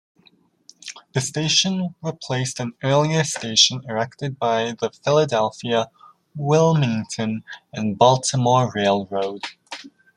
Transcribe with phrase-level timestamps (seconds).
[1.13, 5.91] The station replaced an earlier station erected by the Philadelphia,
[6.35, 9.43] Wilmington and Baltimore Railroad.